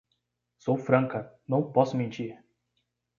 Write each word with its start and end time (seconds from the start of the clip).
Sou 0.57 0.79
franca, 0.79 1.31
não 1.47 1.71
posso 1.71 1.95
mentir! 1.95 2.43